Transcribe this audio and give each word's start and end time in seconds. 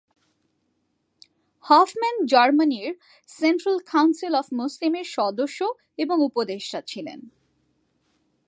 Hofmann 1.65 2.17
জার্মানির 2.25 2.91
Central 3.29 3.77
Council 3.91 4.33
of 4.35 4.47
Muslim 4.53 4.93
এর 4.95 5.07
সদস্য 5.09 5.59
এবং 5.97 6.17
উপদেষ্টা 6.21 6.79
ছিলেন। 6.81 7.19